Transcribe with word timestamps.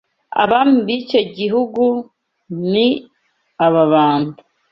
Abami 0.43 0.77
b’icyo 0.87 1.21
gihugu 1.37 1.83
ni 2.71 2.87
Ababanda 3.65 4.39